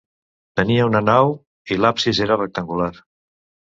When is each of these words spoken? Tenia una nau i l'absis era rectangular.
Tenia 0.59 0.87
una 0.91 1.01
nau 1.09 1.35
i 1.75 1.79
l'absis 1.83 2.23
era 2.29 2.39
rectangular. 2.43 2.93